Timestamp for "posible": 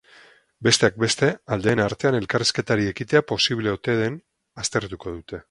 3.33-3.75